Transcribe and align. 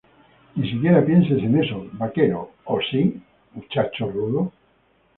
Ni 0.61 0.69
siquiera 0.71 1.01
pienses 1.09 1.43
en 1.43 1.59
eso, 1.63 1.85
vaquero.¿ 1.93 2.49
O 2.65 2.79
sí, 2.81 3.21
muchacho 3.53 4.09
rudo? 4.09 4.51